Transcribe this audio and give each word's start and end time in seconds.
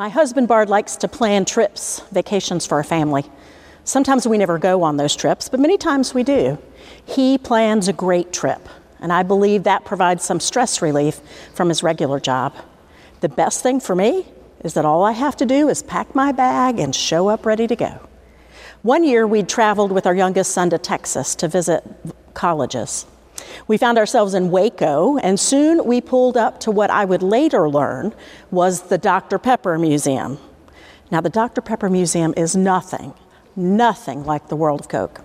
My 0.00 0.08
husband 0.08 0.48
Bard 0.48 0.70
likes 0.70 0.96
to 0.96 1.08
plan 1.08 1.44
trips, 1.44 2.00
vacations 2.10 2.66
for 2.66 2.76
our 2.76 2.82
family. 2.82 3.26
Sometimes 3.84 4.26
we 4.26 4.38
never 4.38 4.56
go 4.56 4.82
on 4.82 4.96
those 4.96 5.14
trips, 5.14 5.50
but 5.50 5.60
many 5.60 5.76
times 5.76 6.14
we 6.14 6.22
do. 6.22 6.56
He 7.04 7.36
plans 7.36 7.86
a 7.86 7.92
great 7.92 8.32
trip, 8.32 8.66
and 9.00 9.12
I 9.12 9.22
believe 9.22 9.64
that 9.64 9.84
provides 9.84 10.24
some 10.24 10.40
stress 10.40 10.80
relief 10.80 11.20
from 11.52 11.68
his 11.68 11.82
regular 11.82 12.18
job. 12.18 12.54
The 13.20 13.28
best 13.28 13.62
thing 13.62 13.78
for 13.78 13.94
me 13.94 14.24
is 14.64 14.72
that 14.72 14.86
all 14.86 15.04
I 15.04 15.12
have 15.12 15.36
to 15.36 15.44
do 15.44 15.68
is 15.68 15.82
pack 15.82 16.14
my 16.14 16.32
bag 16.32 16.80
and 16.80 16.96
show 16.96 17.28
up 17.28 17.44
ready 17.44 17.66
to 17.66 17.76
go. 17.76 18.08
One 18.80 19.04
year, 19.04 19.26
we'd 19.26 19.50
traveled 19.50 19.92
with 19.92 20.06
our 20.06 20.14
youngest 20.14 20.52
son 20.52 20.70
to 20.70 20.78
Texas 20.78 21.34
to 21.34 21.46
visit 21.46 21.84
colleges. 22.32 23.04
We 23.66 23.76
found 23.76 23.98
ourselves 23.98 24.34
in 24.34 24.50
Waco, 24.50 25.18
and 25.18 25.38
soon 25.38 25.84
we 25.84 26.00
pulled 26.00 26.36
up 26.36 26.60
to 26.60 26.70
what 26.70 26.90
I 26.90 27.04
would 27.04 27.22
later 27.22 27.68
learn 27.68 28.14
was 28.50 28.82
the 28.82 28.98
Dr. 28.98 29.38
Pepper 29.38 29.78
Museum. 29.78 30.38
Now, 31.10 31.20
the 31.20 31.30
Dr. 31.30 31.60
Pepper 31.60 31.90
Museum 31.90 32.32
is 32.36 32.54
nothing, 32.54 33.14
nothing 33.56 34.24
like 34.24 34.48
the 34.48 34.56
World 34.56 34.80
of 34.80 34.88
Coke. 34.88 35.22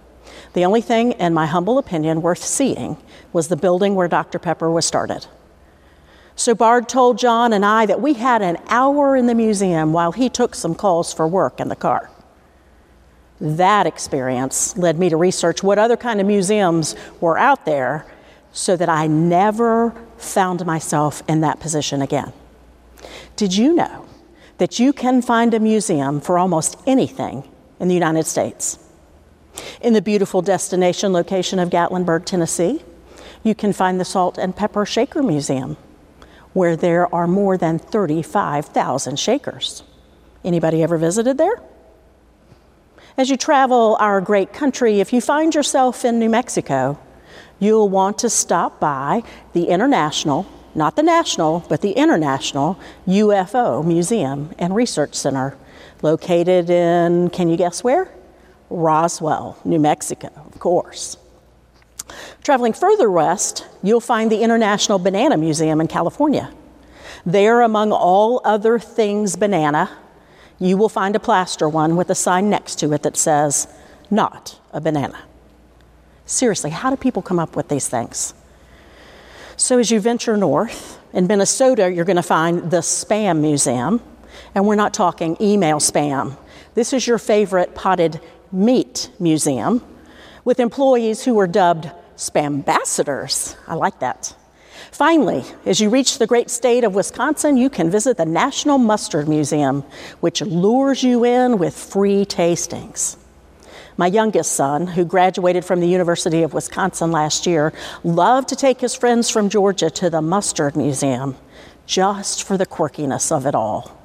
The 0.53 0.66
only 0.66 0.81
thing, 0.81 1.11
in 1.13 1.33
my 1.33 1.45
humble 1.45 1.77
opinion, 1.77 2.21
worth 2.21 2.43
seeing 2.43 2.97
was 3.31 3.47
the 3.47 3.55
building 3.55 3.95
where 3.95 4.07
Dr. 4.07 4.39
Pepper 4.39 4.71
was 4.71 4.85
started. 4.85 5.27
So 6.35 6.53
Bard 6.53 6.89
told 6.89 7.17
John 7.17 7.53
and 7.53 7.66
I 7.66 7.85
that 7.85 8.02
we 8.02 8.13
had 8.13 8.41
an 8.41 8.57
hour 8.67 9.16
in 9.16 9.27
the 9.27 9.35
museum 9.35 9.94
while 9.94 10.11
he 10.11 10.27
took 10.27 10.53
some 10.53 10.75
calls 10.75 11.13
for 11.13 11.27
work 11.27 11.59
in 11.59 11.69
the 11.69 11.75
car. 11.75 12.09
That 13.39 13.85
experience 13.85 14.77
led 14.77 14.97
me 14.97 15.09
to 15.09 15.17
research 15.17 15.61
what 15.63 15.77
other 15.77 15.97
kind 15.97 16.19
of 16.19 16.27
museums 16.27 16.95
were 17.21 17.38
out 17.38 17.66
there 17.66 18.05
so 18.55 18.77
that 18.77 18.88
I 18.88 19.05
never 19.05 19.94
found 20.18 20.66
myself 20.66 21.22
in 21.27 21.41
that 21.41 21.59
position 21.59 22.02
again. 22.02 22.32
Did 23.36 23.55
you 23.55 23.73
know 23.73 24.05
that 24.59 24.80
you 24.80 24.94
can 24.94 25.22
find 25.22 25.54
a 25.54 25.59
museum 25.59 26.22
for 26.22 26.40
almost 26.40 26.78
anything 26.88 27.44
in 27.81 27.90
the 27.90 27.94
United 27.94 28.26
States? 28.26 28.80
In 29.81 29.92
the 29.92 30.02
beautiful 30.02 30.42
destination 30.42 31.12
location 31.12 31.59
of 31.59 31.70
Gatlinburg, 31.70 32.25
Tennessee, 32.25 32.81
you 33.44 33.56
can 33.56 33.73
find 33.73 34.00
the 34.00 34.06
Salt 34.06 34.38
and 34.38 34.56
Pepper 34.56 34.86
Shaker 34.86 35.22
Museum, 35.22 35.75
where 36.53 36.78
there 36.78 37.14
are 37.14 37.28
more 37.28 37.58
than 37.58 37.78
35,000 37.78 39.19
shakers. 39.19 39.84
Anybody 40.45 40.81
ever 40.81 40.97
visited 40.97 41.38
there? 41.38 41.62
As 43.17 43.30
you 43.30 43.36
travel 43.36 43.97
our 44.00 44.22
great 44.22 44.53
country, 44.53 45.02
if 45.02 45.12
you 45.12 45.19
find 45.19 45.53
yourself 45.53 46.06
in 46.06 46.19
New 46.19 46.30
Mexico, 46.30 46.97
you'll 47.59 47.89
want 47.89 48.20
to 48.20 48.30
stop 48.30 48.80
by 48.80 49.23
the 49.53 49.66
International, 49.66 50.45
not 50.73 50.95
the 50.95 51.03
National, 51.03 51.66
but 51.70 51.81
the 51.81 51.92
International 51.92 52.80
UFO 53.08 53.86
Museum 53.86 54.53
and 54.59 54.75
Research 54.75 55.16
Center, 55.16 55.56
located 56.02 56.70
in, 56.70 57.30
can 57.30 57.50
you 57.50 57.58
guess 57.58 57.84
where? 57.84 58.09
Roswell, 58.70 59.58
New 59.64 59.80
Mexico, 59.80 60.30
of 60.36 60.59
course. 60.59 61.17
Traveling 62.44 62.73
further 62.73 63.09
west, 63.09 63.66
you'll 63.81 64.00
find 64.00 64.31
the 64.31 64.42
International 64.42 65.00
Banana 65.00 65.38
Museum 65.38 65.81
in 65.81 65.88
California. 65.88 66.52
There, 67.25 67.62
among 67.62 67.92
all 67.92 68.42
other 68.44 68.78
things 68.78 69.36
banana, 69.36 69.90
you 70.59 70.78
will 70.78 70.90
find 70.90 71.16
a 71.16 71.19
plaster 71.19 71.67
one 71.67 71.95
with 71.95 72.09
a 72.09 72.16
sign 72.16 72.50
next 72.50 72.75
to 72.80 72.94
it 72.94 73.03
that 73.03 73.17
says, 73.17 73.67
not 74.12 74.59
a 74.72 74.80
banana. 74.80 75.23
Seriously, 76.26 76.72
how 76.72 76.90
do 76.90 76.95
people 76.95 77.22
come 77.22 77.40
up 77.40 77.56
with 77.56 77.68
these 77.70 77.88
things? 77.88 78.34
So, 79.58 79.80
as 79.80 79.92
you 79.92 80.00
venture 80.00 80.36
north, 80.36 81.00
in 81.14 81.28
Minnesota, 81.28 81.90
you're 81.90 82.06
going 82.06 82.18
to 82.18 82.23
find 82.23 82.70
the 82.70 82.80
Spam 82.80 83.40
Museum, 83.40 84.02
and 84.53 84.68
we're 84.68 84.76
not 84.76 84.94
talking 84.94 85.38
email 85.40 85.78
spam. 85.78 86.38
This 86.73 86.92
is 86.92 87.08
your 87.08 87.18
favorite 87.18 87.73
potted 87.73 88.20
meat 88.52 89.09
museum 89.18 89.81
with 90.44 90.59
employees 90.59 91.23
who 91.23 91.34
were 91.34 91.48
dubbed 91.48 91.90
spam 92.18 92.46
ambassadors. 92.46 93.56
I 93.68 93.75
like 93.75 94.00
that. 94.00 94.35
Finally, 94.91 95.44
as 95.66 95.80
you 95.80 95.90
reach 95.90 96.19
the 96.19 96.28
great 96.28 96.50
state 96.50 96.84
of 96.84 96.96
Wisconsin, 96.96 97.56
you 97.58 97.69
can 97.69 97.90
visit 97.90 98.18
the 98.18 98.25
National 98.25 98.78
Mustard 98.78 99.28
Museum, 99.28 99.81
which 100.19 100.41
lures 100.41 101.02
you 101.02 101.24
in 101.24 101.58
with 101.58 101.75
free 101.75 102.25
tastings. 102.25 103.18
My 103.97 104.07
youngest 104.07 104.51
son, 104.51 104.88
who 104.88 105.06
graduated 105.06 105.63
from 105.63 105.79
the 105.79 105.88
University 105.88 106.44
of 106.44 106.53
Wisconsin 106.53 107.11
last 107.11 107.47
year, 107.47 107.72
loved 108.03 108.50
to 108.50 108.56
take 108.56 108.81
his 108.81 108.94
friends 108.94 109.29
from 109.29 109.47
Georgia 109.47 109.89
to 109.91 110.09
the 110.09 110.22
Mustard 110.22 110.75
Museum 110.75 111.38
just 111.85 112.44
for 112.44 112.57
the 112.57 112.66
quirkiness 112.66 113.31
of 113.31 113.45
it 113.45 113.55
all. 113.55 113.97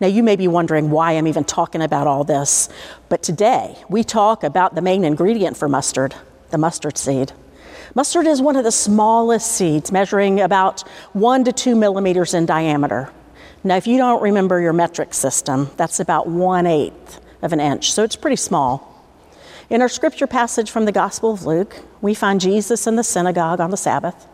Now, 0.00 0.08
you 0.08 0.24
may 0.24 0.34
be 0.34 0.48
wondering 0.48 0.90
why 0.90 1.12
I'm 1.12 1.28
even 1.28 1.44
talking 1.44 1.82
about 1.82 2.08
all 2.08 2.24
this, 2.24 2.68
but 3.08 3.22
today 3.22 3.78
we 3.88 4.02
talk 4.02 4.42
about 4.42 4.74
the 4.74 4.82
main 4.82 5.04
ingredient 5.04 5.56
for 5.56 5.68
mustard, 5.68 6.14
the 6.50 6.58
mustard 6.58 6.98
seed. 6.98 7.32
Mustard 7.94 8.26
is 8.26 8.42
one 8.42 8.56
of 8.56 8.64
the 8.64 8.72
smallest 8.72 9.52
seeds, 9.52 9.92
measuring 9.92 10.40
about 10.40 10.82
one 11.12 11.44
to 11.44 11.52
two 11.52 11.76
millimeters 11.76 12.34
in 12.34 12.44
diameter. 12.44 13.08
Now, 13.62 13.76
if 13.76 13.86
you 13.86 13.98
don't 13.98 14.20
remember 14.20 14.60
your 14.60 14.72
metric 14.72 15.14
system, 15.14 15.70
that's 15.76 16.00
about 16.00 16.26
one 16.26 16.66
eighth 16.66 17.20
of 17.40 17.52
an 17.52 17.60
inch, 17.60 17.92
so 17.92 18.02
it's 18.02 18.16
pretty 18.16 18.36
small. 18.36 18.95
In 19.68 19.82
our 19.82 19.88
scripture 19.88 20.28
passage 20.28 20.70
from 20.70 20.84
the 20.84 20.92
Gospel 20.92 21.32
of 21.32 21.44
Luke, 21.44 21.82
we 22.00 22.14
find 22.14 22.40
Jesus 22.40 22.86
in 22.86 22.94
the 22.94 23.02
synagogue 23.02 23.60
on 23.60 23.72
the 23.72 23.76
Sabbath. 23.76 24.28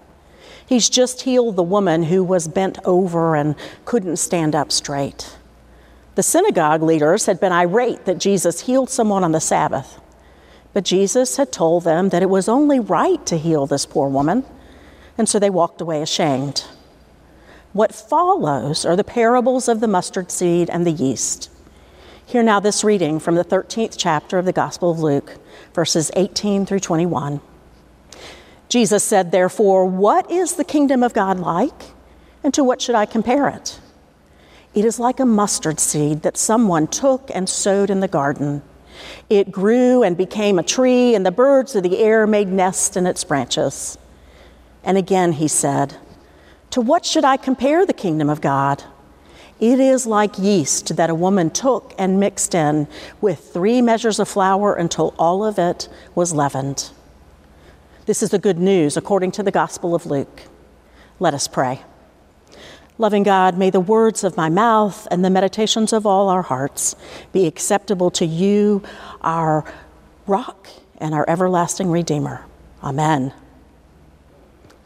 He's 0.67 0.91
just 0.91 1.23
healed 1.23 1.57
the 1.57 1.63
woman 1.63 2.03
who 2.03 2.23
was 2.23 2.49
bent 2.49 2.79
over 2.85 3.35
and 3.35 3.55
couldn't 3.87 4.19
stand 4.19 4.55
up 4.55 4.71
straight. 4.71 5.39
The 6.17 6.23
synagogue 6.23 6.83
leaders 6.83 7.25
had 7.25 7.41
been 7.41 7.51
irate 7.51 8.05
that 8.05 8.19
Jesus 8.19 8.61
healed 8.61 8.91
someone 8.91 9.25
on 9.25 9.33
the 9.33 9.41
Sabbath. 9.41 9.99
But 10.75 10.85
Jesus 10.85 11.39
had 11.39 11.51
told 11.51 11.85
them 11.85 12.11
that 12.11 12.23
it 12.23 12.29
was 12.29 12.47
only 12.47 12.79
right 12.79 13.25
to 13.25 13.39
heal 13.39 13.67
this 13.67 13.87
poor 13.87 14.11
woman, 14.11 14.45
and 15.17 15.27
so 15.27 15.39
they 15.39 15.51
walked 15.51 15.81
away 15.81 16.03
ashamed. 16.03 16.65
What 17.73 17.95
follows 17.95 18.85
are 18.85 18.97
the 18.97 19.05
parables 19.05 19.67
of 19.67 19.81
the 19.81 19.89
mustard 19.89 20.31
seed 20.31 20.69
and 20.69 20.87
the 20.87 20.93
yeast. 20.93 21.49
Hear 22.33 22.43
now 22.43 22.61
this 22.61 22.83
reading 22.83 23.21
from 23.21 23.35
the 23.35 23.45
13th 23.45 23.95
chapter 23.99 24.39
of 24.39 24.47
the 24.47 24.55
Gospel 24.55 24.91
of 24.91 25.01
Luke, 25.01 25.37
verses 25.75 26.11
18 26.17 26.65
through 26.65 26.81
21. 26.81 27.43
Jesus 28.71 29.05
said, 29.05 29.31
Therefore, 29.31 29.85
what 29.85 30.31
is 30.31 30.55
the 30.55 30.65
kingdom 30.65 31.03
of 31.03 31.13
God 31.13 31.39
like, 31.39 31.91
and 32.43 32.55
to 32.55 32.65
what 32.65 32.81
should 32.81 32.95
I 32.95 33.05
compare 33.05 33.49
it? 33.49 33.79
It 34.73 34.87
is 34.87 34.99
like 34.99 35.21
a 35.21 35.27
mustard 35.27 35.79
seed 35.79 36.23
that 36.23 36.39
someone 36.39 36.87
took 36.87 37.31
and 37.35 37.51
sowed 37.51 37.91
in 37.91 38.01
the 38.01 38.09
garden. 38.09 38.63
It 39.29 39.53
grew 39.53 40.03
and 40.03 40.17
became 40.17 40.59
a 40.59 40.63
tree, 40.63 41.15
and 41.15 41.27
the 41.27 41.31
birds 41.31 41.77
of 41.77 41.83
the 41.83 41.99
air 41.99 42.27
made 42.27 42.49
nests 42.49 42.97
in 42.97 43.07
its 43.07 43.25
branches. 43.25 43.99
And 44.83 44.97
again 44.97 45.33
he 45.33 45.49
said, 45.49 45.99
To 46.71 46.81
what 46.81 47.05
should 47.05 47.27
I 47.27 47.37
compare 47.37 47.85
the 47.85 47.93
kingdom 47.93 48.31
of 48.31 48.41
God? 48.41 48.85
It 49.61 49.79
is 49.79 50.07
like 50.07 50.39
yeast 50.39 50.97
that 50.97 51.11
a 51.11 51.15
woman 51.15 51.51
took 51.51 51.95
and 51.99 52.19
mixed 52.19 52.55
in 52.55 52.89
with 53.21 53.53
three 53.53 53.81
measures 53.81 54.19
of 54.19 54.29
flour 54.29 54.75
until 54.75 55.15
all 55.19 55.45
of 55.45 55.59
it 55.59 55.89
was 56.15 56.33
leavened. 56.35 56.91
This 58.07 58.23
is 58.23 58.31
the 58.31 58.39
good 58.39 58.59
news 58.59 58.97
according 58.97 59.31
to 59.33 59.43
the 59.45 59.53
Gospel 59.53 59.95
of 59.95 60.07
Luke. 60.07 60.43
Let 61.21 61.35
us 61.35 61.47
pray. 61.47 61.83
Loving 62.99 63.23
God, 63.23 63.57
may 63.57 63.71
the 63.71 63.81
words 63.81 64.25
of 64.25 64.37
my 64.37 64.49
mouth 64.49 65.07
and 65.11 65.25
the 65.25 65.31
meditations 65.31 65.93
of 65.93 66.05
all 66.05 66.29
our 66.29 66.43
hearts 66.43 66.97
be 67.33 67.47
acceptable 67.47 68.11
to 68.13 68.27
you, 68.27 68.83
our 69.23 69.65
rock 70.27 70.69
and 70.99 71.15
our 71.15 71.25
everlasting 71.29 71.91
Redeemer. 71.91 72.45
Amen. 72.83 73.33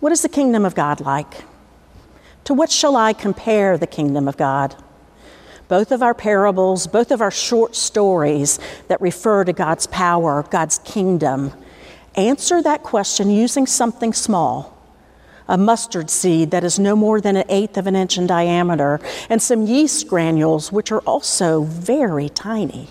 What 0.01 0.13
is 0.13 0.23
the 0.23 0.29
kingdom 0.29 0.65
of 0.65 0.75
God 0.75 1.01
like? 1.01 1.45
To 2.47 2.55
what 2.55 2.71
shall 2.71 2.97
I 2.97 3.13
compare 3.13 3.77
the 3.77 3.87
kingdom 3.87 4.29
of 4.29 4.37
God? 4.37 4.77
Both 5.69 5.91
of 5.91 6.01
our 6.01 6.15
parables, 6.15 6.87
both 6.87 7.11
of 7.11 7.21
our 7.21 7.31
short 7.33 7.75
stories 7.75 8.61
that 8.87 9.01
refer 9.01 9.43
to 9.45 9.53
God's 9.53 9.89
power, 9.89 10.45
God's 10.49 10.79
kingdom, 10.79 11.53
answer 12.15 12.63
that 12.63 12.85
question 12.85 13.31
using 13.31 13.67
something 13.67 14.13
small 14.13 14.73
a 15.49 15.57
mustard 15.57 16.11
seed 16.11 16.51
that 16.51 16.65
is 16.65 16.79
no 16.79 16.97
more 16.97 17.21
than 17.21 17.37
an 17.37 17.45
eighth 17.49 17.77
of 17.77 17.87
an 17.87 17.95
inch 17.95 18.19
in 18.19 18.27
diameter, 18.27 18.99
and 19.31 19.41
some 19.41 19.65
yeast 19.65 20.09
granules, 20.09 20.73
which 20.73 20.91
are 20.91 21.01
also 21.01 21.63
very 21.63 22.29
tiny. 22.29 22.89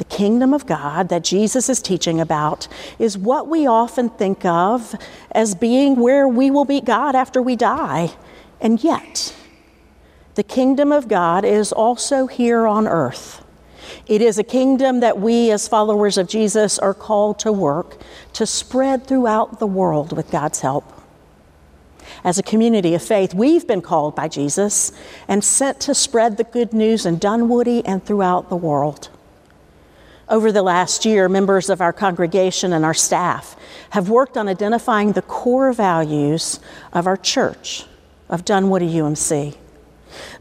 The 0.00 0.04
kingdom 0.04 0.54
of 0.54 0.64
God 0.64 1.10
that 1.10 1.22
Jesus 1.22 1.68
is 1.68 1.82
teaching 1.82 2.22
about 2.22 2.66
is 2.98 3.18
what 3.18 3.48
we 3.48 3.66
often 3.66 4.08
think 4.08 4.46
of 4.46 4.94
as 5.32 5.54
being 5.54 5.96
where 5.96 6.26
we 6.26 6.50
will 6.50 6.64
meet 6.64 6.86
God 6.86 7.14
after 7.14 7.42
we 7.42 7.54
die. 7.54 8.14
And 8.62 8.82
yet, 8.82 9.36
the 10.36 10.42
kingdom 10.42 10.90
of 10.90 11.06
God 11.06 11.44
is 11.44 11.70
also 11.70 12.26
here 12.26 12.66
on 12.66 12.88
earth. 12.88 13.44
It 14.06 14.22
is 14.22 14.38
a 14.38 14.42
kingdom 14.42 15.00
that 15.00 15.20
we, 15.20 15.50
as 15.50 15.68
followers 15.68 16.16
of 16.16 16.28
Jesus, 16.28 16.78
are 16.78 16.94
called 16.94 17.38
to 17.40 17.52
work 17.52 18.00
to 18.32 18.46
spread 18.46 19.06
throughout 19.06 19.58
the 19.58 19.66
world 19.66 20.16
with 20.16 20.30
God's 20.30 20.60
help. 20.60 20.90
As 22.24 22.38
a 22.38 22.42
community 22.42 22.94
of 22.94 23.02
faith, 23.02 23.34
we've 23.34 23.66
been 23.66 23.82
called 23.82 24.16
by 24.16 24.28
Jesus 24.28 24.92
and 25.28 25.44
sent 25.44 25.78
to 25.80 25.94
spread 25.94 26.38
the 26.38 26.44
good 26.44 26.72
news 26.72 27.04
in 27.04 27.18
Dunwoody 27.18 27.84
and 27.84 28.02
throughout 28.02 28.48
the 28.48 28.56
world. 28.56 29.10
Over 30.30 30.52
the 30.52 30.62
last 30.62 31.04
year, 31.04 31.28
members 31.28 31.68
of 31.68 31.80
our 31.80 31.92
congregation 31.92 32.72
and 32.72 32.84
our 32.84 32.94
staff 32.94 33.56
have 33.90 34.08
worked 34.08 34.36
on 34.36 34.48
identifying 34.48 35.10
the 35.10 35.22
core 35.22 35.72
values 35.72 36.60
of 36.92 37.08
our 37.08 37.16
church, 37.16 37.84
of 38.28 38.44
Dunwoody 38.44 38.88
UMC. 38.94 39.56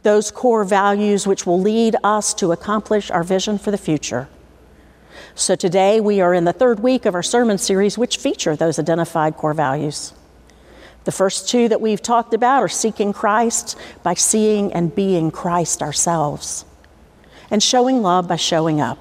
Those 0.03 0.29
core 0.29 0.63
values 0.63 1.25
which 1.25 1.47
will 1.47 1.59
lead 1.59 1.95
us 2.03 2.35
to 2.35 2.51
accomplish 2.51 3.09
our 3.09 3.23
vision 3.23 3.57
for 3.57 3.71
the 3.71 3.79
future. 3.79 4.29
So 5.33 5.55
today 5.55 5.99
we 5.99 6.21
are 6.21 6.35
in 6.35 6.45
the 6.45 6.53
third 6.53 6.81
week 6.81 7.07
of 7.07 7.15
our 7.15 7.23
sermon 7.23 7.57
series, 7.57 7.97
which 7.97 8.17
feature 8.17 8.55
those 8.55 8.77
identified 8.77 9.37
core 9.37 9.55
values. 9.55 10.13
The 11.05 11.11
first 11.11 11.49
two 11.49 11.67
that 11.67 11.81
we've 11.81 12.01
talked 12.01 12.35
about 12.35 12.61
are 12.61 12.67
seeking 12.67 13.11
Christ 13.11 13.75
by 14.03 14.13
seeing 14.13 14.71
and 14.71 14.93
being 14.93 15.31
Christ 15.31 15.81
ourselves, 15.81 16.63
and 17.49 17.63
showing 17.63 18.03
love 18.03 18.27
by 18.27 18.35
showing 18.35 18.79
up. 18.79 18.99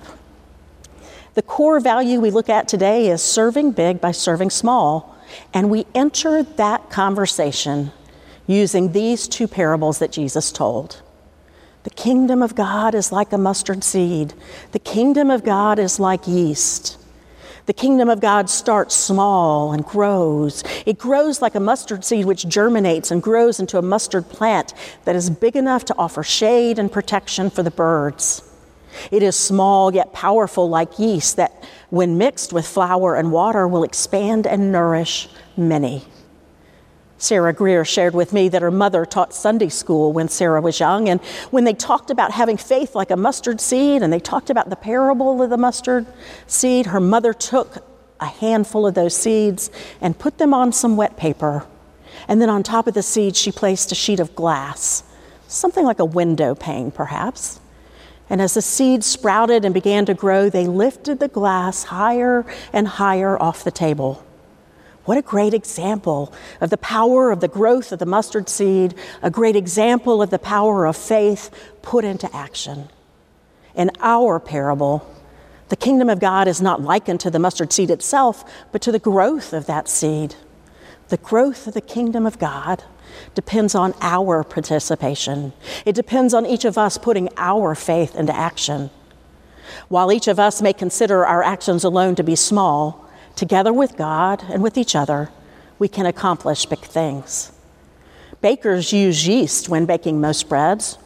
The 1.38 1.42
core 1.42 1.78
value 1.78 2.18
we 2.18 2.32
look 2.32 2.48
at 2.48 2.66
today 2.66 3.10
is 3.10 3.22
serving 3.22 3.70
big 3.70 4.00
by 4.00 4.10
serving 4.10 4.50
small. 4.50 5.16
And 5.54 5.70
we 5.70 5.86
enter 5.94 6.42
that 6.42 6.90
conversation 6.90 7.92
using 8.48 8.90
these 8.90 9.28
two 9.28 9.46
parables 9.46 10.00
that 10.00 10.10
Jesus 10.10 10.50
told. 10.50 11.00
The 11.84 11.90
kingdom 11.90 12.42
of 12.42 12.56
God 12.56 12.92
is 12.92 13.12
like 13.12 13.32
a 13.32 13.38
mustard 13.38 13.84
seed, 13.84 14.34
the 14.72 14.80
kingdom 14.80 15.30
of 15.30 15.44
God 15.44 15.78
is 15.78 16.00
like 16.00 16.26
yeast. 16.26 16.98
The 17.66 17.72
kingdom 17.72 18.08
of 18.08 18.20
God 18.20 18.50
starts 18.50 18.96
small 18.96 19.72
and 19.72 19.84
grows. 19.84 20.64
It 20.86 20.98
grows 20.98 21.40
like 21.40 21.54
a 21.54 21.60
mustard 21.60 22.04
seed, 22.04 22.24
which 22.24 22.48
germinates 22.48 23.12
and 23.12 23.22
grows 23.22 23.60
into 23.60 23.78
a 23.78 23.82
mustard 23.82 24.28
plant 24.28 24.74
that 25.04 25.14
is 25.14 25.30
big 25.30 25.54
enough 25.54 25.84
to 25.84 25.94
offer 25.96 26.24
shade 26.24 26.80
and 26.80 26.90
protection 26.90 27.48
for 27.48 27.62
the 27.62 27.70
birds. 27.70 28.42
It 29.10 29.22
is 29.22 29.36
small 29.36 29.94
yet 29.94 30.12
powerful, 30.12 30.68
like 30.68 30.98
yeast, 30.98 31.36
that 31.36 31.64
when 31.90 32.18
mixed 32.18 32.52
with 32.52 32.66
flour 32.66 33.14
and 33.14 33.32
water 33.32 33.66
will 33.66 33.84
expand 33.84 34.46
and 34.46 34.72
nourish 34.72 35.28
many. 35.56 36.04
Sarah 37.18 37.52
Greer 37.52 37.84
shared 37.84 38.14
with 38.14 38.32
me 38.32 38.48
that 38.48 38.62
her 38.62 38.70
mother 38.70 39.04
taught 39.04 39.34
Sunday 39.34 39.68
school 39.68 40.12
when 40.12 40.28
Sarah 40.28 40.60
was 40.60 40.78
young. 40.78 41.08
And 41.08 41.20
when 41.50 41.64
they 41.64 41.74
talked 41.74 42.10
about 42.10 42.30
having 42.30 42.56
faith 42.56 42.94
like 42.94 43.10
a 43.10 43.16
mustard 43.16 43.60
seed 43.60 44.02
and 44.02 44.12
they 44.12 44.20
talked 44.20 44.50
about 44.50 44.70
the 44.70 44.76
parable 44.76 45.42
of 45.42 45.50
the 45.50 45.56
mustard 45.56 46.06
seed, 46.46 46.86
her 46.86 47.00
mother 47.00 47.34
took 47.34 47.84
a 48.20 48.26
handful 48.26 48.86
of 48.86 48.94
those 48.94 49.16
seeds 49.16 49.70
and 50.00 50.18
put 50.18 50.38
them 50.38 50.54
on 50.54 50.72
some 50.72 50.96
wet 50.96 51.16
paper. 51.16 51.66
And 52.28 52.40
then 52.40 52.50
on 52.50 52.62
top 52.62 52.86
of 52.86 52.94
the 52.94 53.02
seeds, 53.02 53.38
she 53.38 53.50
placed 53.50 53.90
a 53.90 53.94
sheet 53.94 54.20
of 54.20 54.34
glass, 54.34 55.02
something 55.48 55.84
like 55.84 55.98
a 55.98 56.04
window 56.04 56.54
pane, 56.54 56.90
perhaps. 56.90 57.60
And 58.30 58.42
as 58.42 58.54
the 58.54 58.62
seeds 58.62 59.06
sprouted 59.06 59.64
and 59.64 59.72
began 59.72 60.04
to 60.06 60.14
grow, 60.14 60.50
they 60.50 60.66
lifted 60.66 61.18
the 61.18 61.28
glass 61.28 61.84
higher 61.84 62.44
and 62.72 62.86
higher 62.86 63.40
off 63.40 63.64
the 63.64 63.70
table. 63.70 64.24
What 65.04 65.16
a 65.16 65.22
great 65.22 65.54
example 65.54 66.34
of 66.60 66.68
the 66.68 66.76
power 66.76 67.30
of 67.30 67.40
the 67.40 67.48
growth 67.48 67.92
of 67.92 67.98
the 67.98 68.04
mustard 68.04 68.50
seed, 68.50 68.94
a 69.22 69.30
great 69.30 69.56
example 69.56 70.20
of 70.20 70.28
the 70.28 70.38
power 70.38 70.84
of 70.84 70.96
faith 70.96 71.50
put 71.80 72.04
into 72.04 72.34
action. 72.36 72.90
In 73.74 73.90
our 74.00 74.38
parable, 74.38 75.08
the 75.70 75.76
kingdom 75.76 76.10
of 76.10 76.20
God 76.20 76.46
is 76.46 76.60
not 76.60 76.82
likened 76.82 77.20
to 77.20 77.30
the 77.30 77.38
mustard 77.38 77.72
seed 77.72 77.90
itself, 77.90 78.44
but 78.70 78.82
to 78.82 78.92
the 78.92 78.98
growth 78.98 79.54
of 79.54 79.64
that 79.64 79.88
seed. 79.88 80.34
The 81.08 81.16
growth 81.16 81.66
of 81.66 81.74
the 81.74 81.80
kingdom 81.80 82.26
of 82.26 82.38
God 82.38 82.84
depends 83.34 83.74
on 83.74 83.94
our 84.00 84.44
participation. 84.44 85.52
It 85.86 85.94
depends 85.94 86.34
on 86.34 86.44
each 86.44 86.64
of 86.64 86.76
us 86.76 86.98
putting 86.98 87.30
our 87.36 87.74
faith 87.74 88.14
into 88.14 88.36
action. 88.36 88.90
While 89.88 90.12
each 90.12 90.28
of 90.28 90.38
us 90.38 90.60
may 90.60 90.72
consider 90.72 91.24
our 91.24 91.42
actions 91.42 91.84
alone 91.84 92.14
to 92.16 92.22
be 92.22 92.36
small, 92.36 93.08
together 93.36 93.72
with 93.72 93.96
God 93.96 94.44
and 94.50 94.62
with 94.62 94.76
each 94.76 94.94
other, 94.94 95.30
we 95.78 95.88
can 95.88 96.04
accomplish 96.04 96.66
big 96.66 96.80
things. 96.80 97.52
Bakers 98.40 98.92
use 98.92 99.26
yeast 99.26 99.68
when 99.68 99.86
baking 99.86 100.20
most 100.20 100.48
breads. 100.48 100.98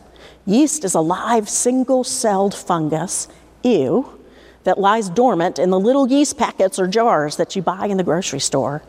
Yeast 0.44 0.84
is 0.84 0.94
a 0.94 1.00
live 1.00 1.48
single 1.48 2.02
celled 2.02 2.54
fungus, 2.54 3.28
ew, 3.62 4.18
that 4.64 4.78
lies 4.78 5.08
dormant 5.08 5.58
in 5.58 5.70
the 5.70 5.78
little 5.78 6.08
yeast 6.08 6.36
packets 6.36 6.78
or 6.78 6.86
jars 6.86 7.36
that 7.36 7.54
you 7.54 7.62
buy 7.62 7.86
in 7.86 7.96
the 7.96 8.04
grocery 8.04 8.40
store. 8.40 8.82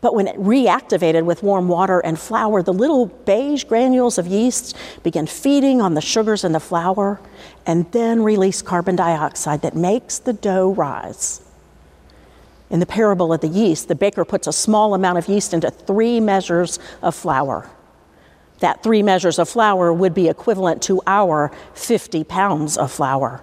But 0.00 0.14
when 0.14 0.26
reactivated 0.26 1.24
with 1.24 1.42
warm 1.42 1.68
water 1.68 2.00
and 2.00 2.18
flour, 2.18 2.62
the 2.62 2.72
little 2.72 3.06
beige 3.06 3.64
granules 3.64 4.18
of 4.18 4.26
yeast 4.26 4.76
begin 5.02 5.26
feeding 5.26 5.80
on 5.80 5.94
the 5.94 6.00
sugars 6.00 6.44
in 6.44 6.52
the 6.52 6.60
flour 6.60 7.20
and 7.66 7.90
then 7.92 8.22
release 8.22 8.62
carbon 8.62 8.96
dioxide 8.96 9.62
that 9.62 9.74
makes 9.74 10.18
the 10.18 10.32
dough 10.32 10.72
rise. 10.72 11.40
In 12.70 12.80
the 12.80 12.86
parable 12.86 13.32
of 13.32 13.40
the 13.40 13.48
yeast, 13.48 13.88
the 13.88 13.94
baker 13.94 14.24
puts 14.24 14.46
a 14.46 14.52
small 14.52 14.94
amount 14.94 15.18
of 15.18 15.28
yeast 15.28 15.54
into 15.54 15.70
three 15.70 16.18
measures 16.18 16.78
of 17.02 17.14
flour. 17.14 17.70
That 18.60 18.82
three 18.82 19.02
measures 19.02 19.38
of 19.38 19.48
flour 19.48 19.92
would 19.92 20.14
be 20.14 20.28
equivalent 20.28 20.82
to 20.82 21.02
our 21.06 21.52
50 21.74 22.24
pounds 22.24 22.76
of 22.76 22.90
flour. 22.90 23.42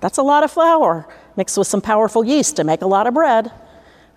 That's 0.00 0.18
a 0.18 0.22
lot 0.22 0.42
of 0.42 0.50
flour 0.50 1.06
mixed 1.36 1.56
with 1.56 1.66
some 1.66 1.80
powerful 1.80 2.24
yeast 2.24 2.56
to 2.56 2.64
make 2.64 2.82
a 2.82 2.86
lot 2.86 3.06
of 3.06 3.14
bread 3.14 3.52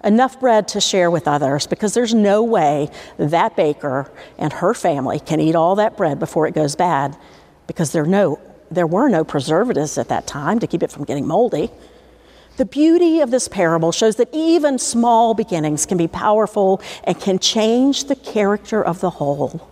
enough 0.05 0.39
bread 0.39 0.67
to 0.69 0.79
share 0.79 1.09
with 1.09 1.27
others 1.27 1.67
because 1.67 1.93
there's 1.93 2.13
no 2.13 2.43
way 2.43 2.89
that 3.17 3.55
baker 3.55 4.11
and 4.37 4.53
her 4.53 4.73
family 4.73 5.19
can 5.19 5.41
eat 5.41 5.55
all 5.55 5.75
that 5.75 5.97
bread 5.97 6.19
before 6.19 6.47
it 6.47 6.53
goes 6.53 6.75
bad 6.75 7.17
because 7.67 7.91
there, 7.91 8.05
no, 8.05 8.39
there 8.69 8.87
were 8.87 9.09
no 9.09 9.23
preservatives 9.23 9.97
at 9.97 10.07
that 10.09 10.27
time 10.27 10.59
to 10.59 10.67
keep 10.67 10.83
it 10.83 10.91
from 10.91 11.03
getting 11.03 11.27
moldy. 11.27 11.71
The 12.57 12.65
beauty 12.65 13.19
of 13.19 13.31
this 13.31 13.47
parable 13.47 13.91
shows 13.91 14.15
that 14.15 14.29
even 14.31 14.79
small 14.79 15.33
beginnings 15.33 15.85
can 15.85 15.97
be 15.97 16.07
powerful 16.07 16.81
and 17.03 17.19
can 17.19 17.39
change 17.39 18.05
the 18.05 18.15
character 18.15 18.81
of 18.81 19.01
the 19.01 19.09
whole 19.09 19.69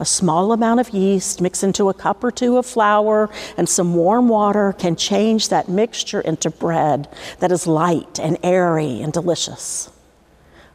a 0.00 0.04
small 0.06 0.52
amount 0.52 0.80
of 0.80 0.90
yeast 0.90 1.42
mixed 1.42 1.62
into 1.62 1.90
a 1.90 1.94
cup 1.94 2.24
or 2.24 2.30
two 2.30 2.56
of 2.56 2.64
flour 2.64 3.28
and 3.58 3.68
some 3.68 3.94
warm 3.94 4.28
water 4.28 4.72
can 4.72 4.96
change 4.96 5.50
that 5.50 5.68
mixture 5.68 6.22
into 6.22 6.50
bread 6.50 7.06
that 7.38 7.52
is 7.52 7.66
light 7.66 8.18
and 8.18 8.38
airy 8.42 9.02
and 9.02 9.12
delicious. 9.12 9.90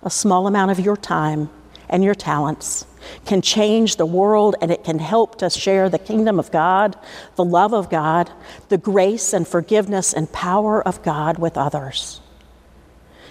A 0.04 0.12
small 0.12 0.46
amount 0.46 0.70
of 0.70 0.80
your 0.80 0.96
time 0.96 1.50
and 1.90 2.04
your 2.04 2.14
talents 2.14 2.86
can 3.26 3.42
change 3.42 3.96
the 3.96 4.06
world 4.06 4.56
and 4.62 4.72
it 4.72 4.84
can 4.84 5.00
help 5.00 5.40
to 5.40 5.50
share 5.50 5.90
the 5.90 6.00
kingdom 6.00 6.40
of 6.40 6.52
God, 6.52 6.96
the 7.36 7.46
love 7.46 7.74
of 7.74 7.90
God, 7.90 8.32
the 8.70 8.78
grace 8.78 9.34
and 9.34 9.48
forgiveness 9.48 10.14
and 10.14 10.32
power 10.32 10.88
of 10.88 11.02
God 11.02 11.40
with 11.40 11.58
others. 11.58 12.22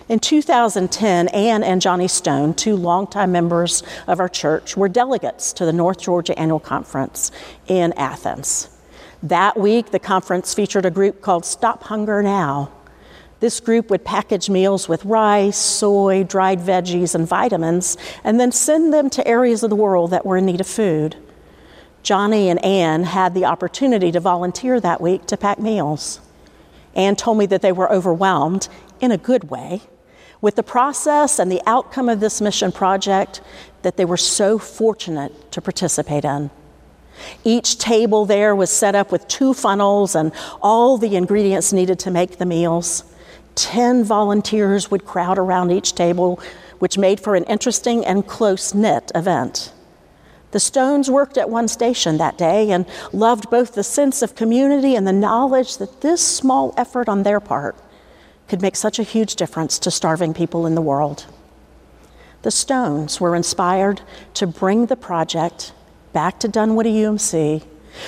In 0.07 0.19
2010, 0.19 1.29
Ann 1.29 1.63
and 1.63 1.81
Johnny 1.81 2.09
Stone, 2.09 2.55
two 2.55 2.77
longtime 2.77 3.33
members 3.33 3.83
of 4.07 4.21
our 4.21 4.29
church, 4.29 4.77
were 4.77 4.89
delegates 4.89 5.55
to 5.55 5.65
the 5.65 5.73
North 5.73 5.99
Georgia 5.99 6.39
Annual 6.39 6.61
Conference 6.61 7.31
in 7.69 7.95
Athens. 7.95 8.69
That 9.23 9.59
week, 9.59 9.93
the 9.93 9.99
conference 9.99 10.53
featured 10.53 10.85
a 10.85 10.91
group 10.91 11.23
called 11.23 11.47
Stop 11.47 11.85
Hunger 11.85 12.23
Now. 12.23 12.71
This 13.41 13.61
group 13.61 13.89
would 13.89 14.05
package 14.05 14.51
meals 14.51 14.91
with 14.91 15.07
rice, 15.07 15.57
soy, 15.57 16.23
dried 16.23 16.59
veggies, 16.61 17.15
and 17.15 17.27
vitamins, 17.27 17.97
and 18.25 18.39
then 18.39 18.53
send 18.53 18.93
them 18.93 19.09
to 19.09 19.27
areas 19.27 19.63
of 19.63 19.71
the 19.71 19.77
world 19.77 20.11
that 20.11 20.27
were 20.27 20.37
in 20.37 20.45
need 20.45 20.61
of 20.61 20.67
food. 20.67 21.17
Johnny 22.03 22.51
and 22.51 22.63
Ann 22.63 23.05
had 23.05 23.33
the 23.33 23.47
opportunity 23.47 24.13
to 24.13 24.21
volunteer 24.21 24.81
that 24.81 25.01
week 25.01 25.25
to 25.27 25.39
pack 25.39 25.59
meals. 25.59 26.21
Ann 26.95 27.17
told 27.17 27.39
me 27.39 27.47
that 27.47 27.63
they 27.63 27.73
were 27.73 27.91
overwhelmed 27.91 28.69
in 29.01 29.11
a 29.11 29.17
good 29.17 29.45
way 29.45 29.81
with 30.45 30.57
the 30.57 30.63
process 30.63 31.39
and 31.39 31.51
the 31.51 31.63
outcome 31.67 32.07
of 32.07 32.21
this 32.21 32.39
mission 32.39 32.71
project 32.71 33.41
that 33.81 33.97
they 33.97 34.05
were 34.05 34.19
so 34.19 34.59
fortunate 34.59 35.51
to 35.51 35.59
participate 35.63 36.23
in. 36.23 36.51
Each 37.45 37.79
table 37.79 38.27
there 38.27 38.55
was 38.55 38.69
set 38.69 38.95
up 38.95 39.11
with 39.11 39.27
two 39.27 39.55
funnels 39.55 40.15
and 40.15 40.33
all 40.61 40.99
the 40.99 41.17
ingredients 41.17 41.73
needed 41.73 41.99
to 42.01 42.11
make 42.11 42.37
the 42.37 42.45
meals. 42.45 43.05
Ten 43.55 44.05
volunteers 44.05 44.91
would 44.91 45.07
crowd 45.07 45.39
around 45.39 45.71
each 45.71 45.95
table, 45.95 46.39
which 46.79 46.99
made 46.99 47.21
for 47.21 47.37
an 47.37 47.45
interesting 47.45 48.05
and 48.05 48.27
close 48.27 48.75
knit 48.75 49.11
event. 49.15 49.73
The 50.51 50.61
Stones 50.61 51.11
worked 51.11 51.39
at 51.39 51.49
one 51.49 51.69
station 51.69 52.19
that 52.19 52.37
day 52.37 52.71
and 52.71 52.85
loved 53.15 53.49
both 53.49 53.73
the 53.73 53.83
sense 53.83 54.21
of 54.21 54.35
community 54.35 54.95
and 54.95 55.07
the 55.07 55.13
knowledge 55.27 55.79
that 55.79 56.03
this 56.03 56.21
small 56.21 56.75
effort 56.77 57.09
on 57.09 57.23
their 57.23 57.41
part 57.41 57.77
could 58.49 58.63
make 58.63 58.77
such 58.77 58.99
a 58.99 59.03
huge 59.03 59.37
difference 59.37 59.79
to 59.81 59.91
starving 59.91 60.35
people 60.35 60.67
in 60.67 60.75
the 60.75 60.83
world. 60.83 61.27
The 62.43 62.51
Stones 62.51 63.21
were 63.21 63.35
inspired 63.35 64.03
to 64.35 64.47
bring 64.47 64.87
the 64.87 64.97
project 64.97 65.73
back 66.13 66.39
to 66.41 66.49
Dunwoody 66.49 66.93
UMC, 66.93 67.65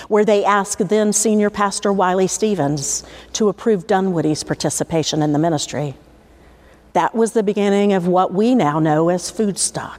where 0.09 0.25
they 0.25 0.45
asked 0.45 0.88
then 0.88 1.12
Senior 1.12 1.49
Pastor 1.49 1.93
Wiley 1.93 2.26
Stevens 2.26 3.02
to 3.33 3.49
approve 3.49 3.87
Dunwoody's 3.87 4.45
participation 4.45 5.23
in 5.23 5.33
the 5.33 5.38
ministry. 5.38 5.95
That 6.93 7.14
was 7.14 7.33
the 7.33 7.43
beginning 7.43 7.93
of 7.93 8.07
what 8.07 8.33
we 8.33 8.55
now 8.55 8.78
know 8.78 9.09
as 9.09 9.31
Foodstock. 9.31 9.99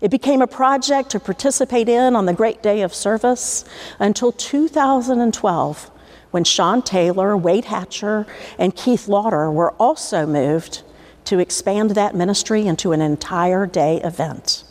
It 0.00 0.10
became 0.10 0.42
a 0.42 0.46
project 0.46 1.10
to 1.10 1.20
participate 1.20 1.88
in 1.88 2.14
on 2.14 2.26
the 2.26 2.32
great 2.32 2.62
day 2.62 2.82
of 2.82 2.94
service 2.94 3.64
until 3.98 4.32
2012, 4.32 5.90
when 6.30 6.44
Sean 6.44 6.82
Taylor, 6.82 7.36
Wade 7.36 7.66
Hatcher, 7.66 8.26
and 8.58 8.74
Keith 8.74 9.08
Lauder 9.08 9.50
were 9.50 9.72
also 9.72 10.26
moved 10.26 10.82
to 11.24 11.38
expand 11.38 11.90
that 11.90 12.14
ministry 12.14 12.66
into 12.66 12.92
an 12.92 13.00
entire 13.00 13.66
day 13.66 14.00
event. 14.02 14.64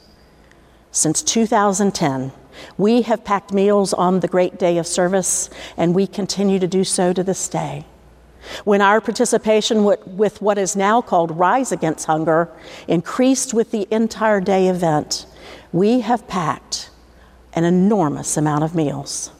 Since 0.92 1.24
2010, 1.24 2.32
we 2.78 3.02
have 3.02 3.26
packed 3.26 3.52
meals 3.52 3.94
on 3.94 4.22
the 4.22 4.28
great 4.28 4.58
day 4.58 4.78
of 4.78 4.88
service, 4.88 5.50
and 5.76 5.94
we 5.94 6.08
continue 6.08 6.60
to 6.60 6.68
do 6.68 6.84
so 6.84 7.12
to 7.12 7.24
this 7.24 7.50
day. 7.50 7.86
When 8.64 8.80
our 8.80 9.02
participation 9.02 9.84
with 9.84 10.42
what 10.42 10.58
is 10.58 10.76
now 10.76 11.02
called 11.02 11.32
Rise 11.38 11.72
Against 11.72 12.06
Hunger 12.06 12.50
increased 12.88 13.54
with 13.54 13.72
the 13.72 13.88
entire 13.92 14.40
day 14.40 14.68
event, 14.68 15.26
we 15.74 16.02
have 16.02 16.28
packed 16.28 16.92
an 17.54 17.64
enormous 17.64 18.38
amount 18.38 18.64
of 18.64 18.76
meals. 18.76 19.32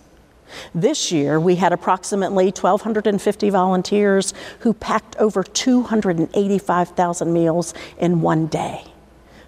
This 0.74 1.12
year, 1.12 1.40
we 1.40 1.56
had 1.56 1.74
approximately 1.74 2.46
1,250 2.46 3.50
volunteers 3.50 4.34
who 4.60 4.74
packed 4.74 5.16
over 5.18 5.44
285,000 5.44 7.34
meals 7.34 7.74
in 7.98 8.22
one 8.22 8.48
day. 8.48 8.84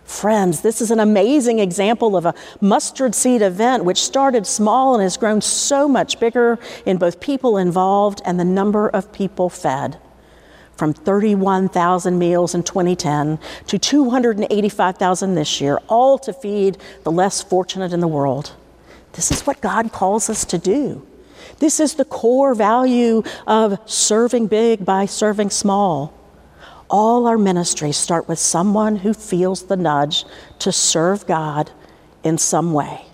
Friends, 0.07 0.61
this 0.61 0.79
is 0.79 0.89
an 0.89 1.01
amazing 1.01 1.59
example 1.59 2.15
of 2.15 2.25
a 2.25 2.33
mustard 2.61 3.13
seed 3.13 3.41
event 3.41 3.83
which 3.83 4.01
started 4.01 4.47
small 4.47 4.93
and 4.93 5.03
has 5.03 5.17
grown 5.17 5.41
so 5.41 5.85
much 5.85 6.17
bigger 6.17 6.57
in 6.85 6.97
both 6.97 7.19
people 7.19 7.57
involved 7.57 8.21
and 8.23 8.39
the 8.39 8.45
number 8.45 8.87
of 8.87 9.11
people 9.11 9.49
fed. 9.49 9.99
From 10.77 10.93
31,000 10.93 12.17
meals 12.17 12.55
in 12.55 12.63
2010 12.63 13.37
to 13.67 13.77
285,000 13.77 15.35
this 15.35 15.59
year, 15.59 15.77
all 15.89 16.17
to 16.19 16.31
feed 16.31 16.77
the 17.03 17.11
less 17.11 17.41
fortunate 17.41 17.91
in 17.91 17.99
the 17.99 18.07
world. 18.07 18.53
This 19.17 19.31
is 19.31 19.41
what 19.41 19.59
God 19.61 19.91
calls 19.91 20.29
us 20.29 20.45
to 20.45 20.59
do. 20.59 21.05
This 21.57 21.79
is 21.79 21.95
the 21.95 22.05
core 22.05 22.53
value 22.53 23.23
of 23.47 23.79
serving 23.85 24.45
big 24.45 24.85
by 24.85 25.07
serving 25.07 25.49
small. 25.49 26.13
All 26.87 27.25
our 27.25 27.37
ministries 27.37 27.97
start 27.97 28.27
with 28.27 28.37
someone 28.37 28.97
who 28.97 29.13
feels 29.13 29.63
the 29.63 29.75
nudge 29.75 30.23
to 30.59 30.71
serve 30.71 31.25
God 31.25 31.71
in 32.23 32.37
some 32.37 32.73
way. 32.73 33.05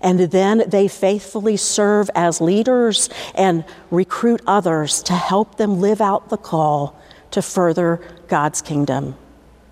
And 0.00 0.18
then 0.18 0.64
they 0.66 0.88
faithfully 0.88 1.56
serve 1.56 2.10
as 2.16 2.40
leaders 2.40 3.08
and 3.36 3.64
recruit 3.92 4.42
others 4.44 5.04
to 5.04 5.12
help 5.12 5.56
them 5.56 5.80
live 5.80 6.00
out 6.00 6.30
the 6.30 6.36
call 6.36 7.00
to 7.30 7.42
further 7.42 8.00
God's 8.26 8.60
kingdom. 8.60 9.14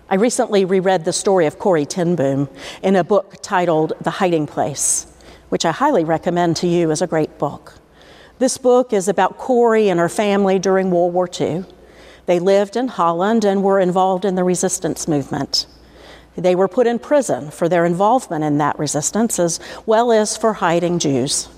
I 0.09 0.15
recently 0.15 0.65
reread 0.65 1.03
the 1.03 1.13
story 1.13 1.45
of 1.45 1.59
Corrie 1.59 1.85
ten 1.85 2.15
Boom 2.15 2.49
in 2.81 2.95
a 2.95 3.03
book 3.03 3.35
titled 3.41 3.93
The 4.01 4.09
Hiding 4.09 4.47
Place, 4.47 5.05
which 5.49 5.65
I 5.65 5.71
highly 5.71 6.03
recommend 6.03 6.55
to 6.57 6.67
you 6.67 6.91
as 6.91 7.01
a 7.01 7.07
great 7.07 7.37
book. 7.37 7.75
This 8.39 8.57
book 8.57 8.93
is 8.93 9.07
about 9.07 9.37
Corrie 9.37 9.89
and 9.89 9.99
her 9.99 10.09
family 10.09 10.59
during 10.59 10.91
World 10.91 11.13
War 11.13 11.29
II. 11.39 11.65
They 12.25 12.39
lived 12.39 12.75
in 12.75 12.87
Holland 12.87 13.43
and 13.43 13.63
were 13.63 13.79
involved 13.79 14.23
in 14.23 14.35
the 14.35 14.43
resistance 14.43 15.07
movement. 15.07 15.65
They 16.37 16.55
were 16.55 16.67
put 16.67 16.87
in 16.87 16.99
prison 16.99 17.51
for 17.51 17.67
their 17.67 17.85
involvement 17.85 18.45
in 18.45 18.59
that 18.59 18.79
resistance 18.79 19.39
as 19.39 19.59
well 19.85 20.11
as 20.11 20.37
for 20.37 20.53
hiding 20.53 20.99
Jews. 20.99 21.49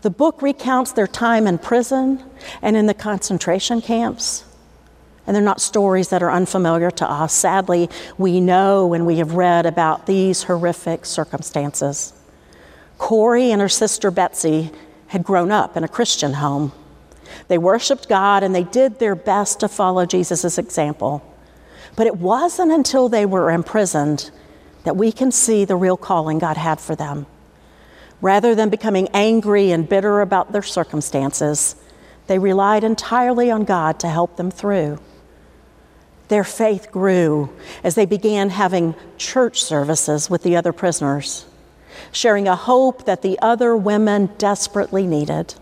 The 0.00 0.10
book 0.10 0.42
recounts 0.42 0.92
their 0.92 1.06
time 1.06 1.46
in 1.46 1.58
prison 1.58 2.24
and 2.60 2.76
in 2.76 2.86
the 2.86 2.94
concentration 2.94 3.80
camps. 3.80 4.44
And 5.24 5.36
they're 5.36 5.42
not 5.42 5.60
stories 5.60 6.08
that 6.08 6.22
are 6.22 6.32
unfamiliar 6.32 6.90
to 6.90 7.08
us. 7.08 7.32
Sadly, 7.32 7.88
we 8.18 8.40
know 8.40 8.92
and 8.92 9.06
we 9.06 9.18
have 9.18 9.34
read 9.34 9.66
about 9.66 10.06
these 10.06 10.42
horrific 10.42 11.04
circumstances. 11.04 12.12
Corrie 13.02 13.50
and 13.50 13.60
her 13.60 13.68
sister 13.68 14.12
Betsy 14.12 14.70
had 15.08 15.24
grown 15.24 15.50
up 15.50 15.76
in 15.76 15.82
a 15.82 15.88
Christian 15.88 16.34
home. 16.34 16.70
They 17.48 17.58
worshiped 17.58 18.08
God 18.08 18.44
and 18.44 18.54
they 18.54 18.62
did 18.62 19.00
their 19.00 19.16
best 19.16 19.58
to 19.58 19.68
follow 19.68 20.06
Jesus' 20.06 20.56
example. 20.56 21.20
But 21.96 22.06
it 22.06 22.18
wasn't 22.18 22.70
until 22.70 23.08
they 23.08 23.26
were 23.26 23.50
imprisoned 23.50 24.30
that 24.84 24.96
we 24.96 25.10
can 25.10 25.32
see 25.32 25.64
the 25.64 25.74
real 25.74 25.96
calling 25.96 26.38
God 26.38 26.56
had 26.56 26.80
for 26.80 26.94
them. 26.94 27.26
Rather 28.20 28.54
than 28.54 28.68
becoming 28.68 29.08
angry 29.12 29.72
and 29.72 29.88
bitter 29.88 30.20
about 30.20 30.52
their 30.52 30.62
circumstances, 30.62 31.74
they 32.28 32.38
relied 32.38 32.84
entirely 32.84 33.50
on 33.50 33.64
God 33.64 33.98
to 33.98 34.08
help 34.08 34.36
them 34.36 34.52
through. 34.52 35.00
Their 36.28 36.44
faith 36.44 36.92
grew 36.92 37.50
as 37.82 37.96
they 37.96 38.06
began 38.06 38.50
having 38.50 38.94
church 39.18 39.60
services 39.60 40.30
with 40.30 40.44
the 40.44 40.54
other 40.54 40.72
prisoners, 40.72 41.46
sharing 42.10 42.48
a 42.48 42.56
hope 42.56 43.04
that 43.04 43.22
the 43.22 43.38
other 43.40 43.76
women 43.76 44.30
desperately 44.38 45.06
needed 45.06 45.54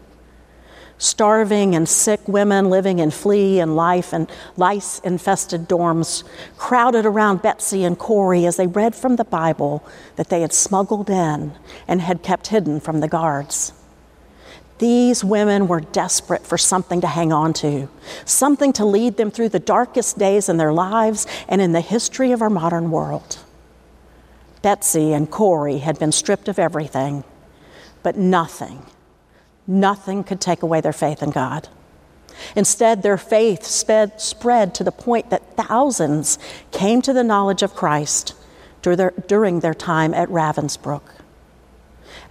starving 1.00 1.74
and 1.74 1.88
sick 1.88 2.20
women 2.28 2.68
living 2.68 2.98
in 2.98 3.10
flea 3.10 3.58
and 3.58 3.74
life 3.74 4.12
and 4.12 4.30
lice 4.56 4.98
infested 5.00 5.66
dorms 5.66 6.22
crowded 6.58 7.06
around 7.06 7.40
Betsy 7.40 7.84
and 7.84 7.98
Corrie 7.98 8.44
as 8.44 8.56
they 8.56 8.66
read 8.66 8.94
from 8.94 9.16
the 9.16 9.24
Bible 9.24 9.82
that 10.16 10.28
they 10.28 10.42
had 10.42 10.52
smuggled 10.52 11.08
in 11.08 11.52
and 11.88 12.02
had 12.02 12.22
kept 12.22 12.48
hidden 12.48 12.80
from 12.80 13.00
the 13.00 13.08
guards. 13.08 13.72
These 14.78 15.24
women 15.24 15.68
were 15.68 15.80
desperate 15.80 16.46
for 16.46 16.58
something 16.58 17.00
to 17.00 17.06
hang 17.06 17.32
on 17.32 17.54
to, 17.54 17.88
something 18.26 18.72
to 18.74 18.84
lead 18.84 19.16
them 19.16 19.30
through 19.30 19.50
the 19.50 19.58
darkest 19.58 20.18
days 20.18 20.50
in 20.50 20.58
their 20.58 20.72
lives 20.72 21.26
and 21.48 21.62
in 21.62 21.72
the 21.72 21.80
history 21.80 22.32
of 22.32 22.42
our 22.42 22.50
modern 22.50 22.90
world. 22.90 23.38
Betsy 24.62 25.12
and 25.12 25.30
Corrie 25.30 25.78
had 25.78 25.98
been 25.98 26.12
stripped 26.12 26.48
of 26.48 26.58
everything, 26.58 27.24
but 28.02 28.16
nothing 28.16 28.84
Nothing 29.70 30.24
could 30.24 30.40
take 30.40 30.64
away 30.64 30.80
their 30.80 30.92
faith 30.92 31.22
in 31.22 31.30
God. 31.30 31.68
Instead, 32.56 33.02
their 33.02 33.16
faith 33.16 33.64
sped, 33.64 34.20
spread 34.20 34.74
to 34.74 34.82
the 34.82 34.90
point 34.90 35.30
that 35.30 35.56
thousands 35.56 36.40
came 36.72 37.00
to 37.02 37.12
the 37.12 37.22
knowledge 37.22 37.62
of 37.62 37.76
Christ 37.76 38.34
during 38.82 39.60
their 39.60 39.74
time 39.74 40.12
at 40.12 40.28
Ravensbrück. 40.28 41.02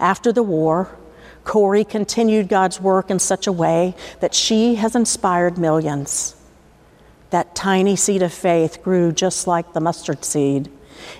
After 0.02 0.34
the 0.34 0.44
war, 0.44 0.98
Corrie 1.46 1.86
continued 1.86 2.50
God's 2.50 2.82
work 2.82 3.10
in 3.10 3.20
such 3.20 3.48
a 3.48 3.54
way 3.54 3.96
that 4.20 4.36
she 4.36 4.76
has 4.76 4.94
inspired 4.94 5.58
millions. 5.58 6.36
That 7.30 7.56
tiny 7.56 7.96
seed 7.96 8.22
of 8.22 8.34
faith 8.34 8.84
grew 8.84 9.14
just 9.14 9.48
like 9.48 9.72
the 9.72 9.80
mustard 9.80 10.26
seed, 10.26 10.70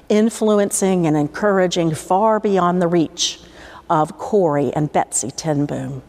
influencing 0.10 1.08
and 1.08 1.16
encouraging 1.16 1.94
far 1.94 2.40
beyond 2.40 2.82
the 2.82 2.88
reach 2.88 3.40
of 3.90 4.18
Corrie 4.18 4.72
and 4.74 4.92
Betsy 4.92 5.32
ten 5.32 5.66
Boom. 5.66 6.04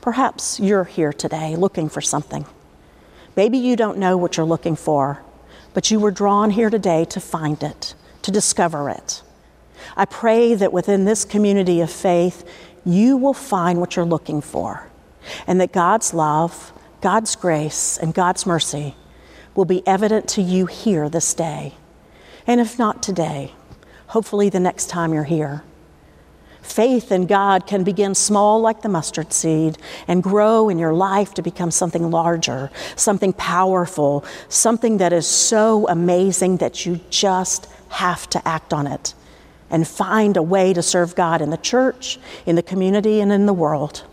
Perhaps 0.00 0.58
you're 0.58 0.84
here 0.84 1.12
today 1.12 1.54
looking 1.54 1.88
for 1.88 2.00
something. 2.00 2.44
Maybe 3.36 3.56
you 3.56 3.76
don't 3.76 3.98
know 3.98 4.16
what 4.16 4.36
you're 4.36 4.44
looking 4.44 4.76
for, 4.76 5.22
but 5.74 5.90
you 5.90 6.00
were 6.00 6.10
drawn 6.10 6.50
here 6.50 6.70
today 6.70 7.04
to 7.06 7.20
find 7.20 7.62
it, 7.62 7.94
to 8.22 8.30
discover 8.30 8.90
it. 8.90 9.22
I 9.96 10.04
pray 10.04 10.54
that 10.54 10.72
within 10.72 11.04
this 11.04 11.24
community 11.24 11.80
of 11.80 11.90
faith, 11.90 12.48
you 12.84 13.16
will 13.16 13.34
find 13.34 13.80
what 13.80 13.94
you're 13.94 14.04
looking 14.04 14.40
for, 14.40 14.88
and 15.46 15.60
that 15.60 15.72
God's 15.72 16.12
love, 16.12 16.72
God's 17.00 17.36
grace, 17.36 17.96
and 17.96 18.12
God's 18.12 18.44
mercy 18.44 18.96
will 19.54 19.64
be 19.64 19.86
evident 19.86 20.28
to 20.30 20.42
you 20.42 20.66
here 20.66 21.08
this 21.08 21.32
day. 21.32 21.74
And 22.46 22.60
if 22.60 22.78
not 22.78 23.02
today, 23.02 23.52
hopefully 24.08 24.48
the 24.48 24.60
next 24.60 24.86
time 24.86 25.12
you're 25.12 25.24
here. 25.24 25.62
Faith 26.62 27.10
in 27.10 27.26
God 27.26 27.66
can 27.66 27.82
begin 27.82 28.14
small, 28.14 28.60
like 28.60 28.82
the 28.82 28.88
mustard 28.88 29.32
seed, 29.32 29.78
and 30.06 30.22
grow 30.22 30.68
in 30.68 30.78
your 30.78 30.94
life 30.94 31.34
to 31.34 31.42
become 31.42 31.72
something 31.72 32.10
larger, 32.10 32.70
something 32.94 33.32
powerful, 33.32 34.24
something 34.48 34.98
that 34.98 35.12
is 35.12 35.26
so 35.26 35.88
amazing 35.88 36.58
that 36.58 36.86
you 36.86 37.00
just 37.10 37.66
have 37.88 38.30
to 38.30 38.48
act 38.48 38.72
on 38.72 38.86
it 38.86 39.12
and 39.70 39.88
find 39.88 40.36
a 40.36 40.42
way 40.42 40.72
to 40.72 40.82
serve 40.82 41.16
God 41.16 41.42
in 41.42 41.50
the 41.50 41.56
church, 41.56 42.18
in 42.46 42.54
the 42.54 42.62
community, 42.62 43.20
and 43.20 43.32
in 43.32 43.46
the 43.46 43.52
world. 43.52 44.04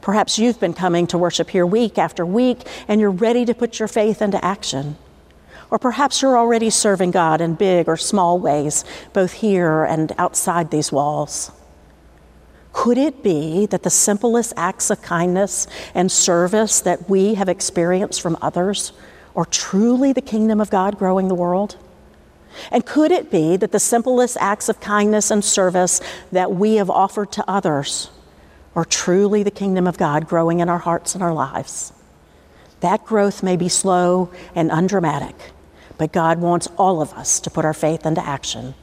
Perhaps 0.00 0.38
you've 0.38 0.60
been 0.60 0.74
coming 0.74 1.06
to 1.08 1.18
worship 1.18 1.50
here 1.50 1.66
week 1.66 1.98
after 1.98 2.24
week 2.24 2.66
and 2.88 3.00
you're 3.00 3.10
ready 3.10 3.44
to 3.44 3.54
put 3.54 3.78
your 3.78 3.88
faith 3.88 4.22
into 4.22 4.42
action. 4.44 4.96
Or 5.74 5.78
perhaps 5.80 6.22
you're 6.22 6.38
already 6.38 6.70
serving 6.70 7.10
God 7.10 7.40
in 7.40 7.56
big 7.56 7.88
or 7.88 7.96
small 7.96 8.38
ways, 8.38 8.84
both 9.12 9.32
here 9.32 9.82
and 9.82 10.12
outside 10.18 10.70
these 10.70 10.92
walls. 10.92 11.50
Could 12.72 12.96
it 12.96 13.24
be 13.24 13.66
that 13.66 13.82
the 13.82 13.90
simplest 13.90 14.52
acts 14.56 14.90
of 14.90 15.02
kindness 15.02 15.66
and 15.92 16.12
service 16.12 16.80
that 16.82 17.10
we 17.10 17.34
have 17.34 17.48
experienced 17.48 18.22
from 18.22 18.38
others 18.40 18.92
are 19.34 19.46
truly 19.46 20.12
the 20.12 20.22
kingdom 20.22 20.60
of 20.60 20.70
God 20.70 20.96
growing 20.96 21.26
the 21.26 21.34
world? 21.34 21.74
And 22.70 22.86
could 22.86 23.10
it 23.10 23.32
be 23.32 23.56
that 23.56 23.72
the 23.72 23.80
simplest 23.80 24.36
acts 24.38 24.68
of 24.68 24.78
kindness 24.78 25.32
and 25.32 25.44
service 25.44 26.00
that 26.30 26.52
we 26.52 26.76
have 26.76 26.88
offered 26.88 27.32
to 27.32 27.50
others 27.50 28.12
are 28.76 28.84
truly 28.84 29.42
the 29.42 29.50
kingdom 29.50 29.88
of 29.88 29.98
God 29.98 30.28
growing 30.28 30.60
in 30.60 30.68
our 30.68 30.78
hearts 30.78 31.16
and 31.16 31.24
our 31.24 31.34
lives? 31.34 31.92
That 32.78 33.04
growth 33.04 33.42
may 33.42 33.56
be 33.56 33.68
slow 33.68 34.30
and 34.54 34.70
undramatic, 34.70 35.34
but 35.98 36.12
God 36.12 36.40
wants 36.40 36.66
all 36.76 37.00
of 37.00 37.12
us 37.12 37.40
to 37.40 37.50
put 37.50 37.64
our 37.64 37.74
faith 37.74 38.04
into 38.06 38.24
action. 38.26 38.74